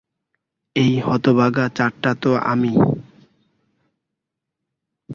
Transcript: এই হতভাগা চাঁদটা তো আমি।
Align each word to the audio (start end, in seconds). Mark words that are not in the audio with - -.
এই 0.75 0.93
হতভাগা 0.99 1.65
চাঁদটা 1.75 2.11
তো 2.21 2.31
আমি। 2.43 2.73